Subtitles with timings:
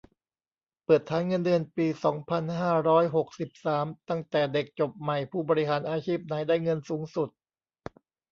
[0.85, 7.29] เปิดฐานเงินเดือนปี สองพันห้าร้อยหกสิบสาม ตั้งแต่เด็กจบใหม่ผู้บริหาร อาชีพไหนได้เงินสูงสุด